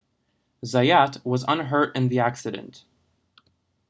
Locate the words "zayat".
0.65-1.23